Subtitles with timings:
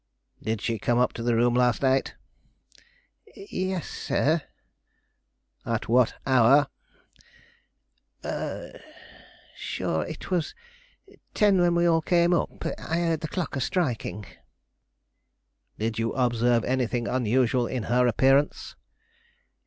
[0.41, 2.15] "Did she come up to the room last night?"
[3.35, 4.41] "Yes, sir."
[5.63, 6.69] "At what hour?"
[9.55, 10.55] "Shure, it was
[11.35, 12.65] ten when we all came up.
[12.79, 14.25] I heard the clock a striking."
[15.77, 18.75] "Did you observe anything unusual in her appearance?"